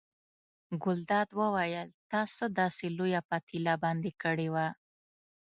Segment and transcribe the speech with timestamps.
[0.83, 4.67] ګلداد وویل تا څه داسې لویه پتیله باندې کړې وه.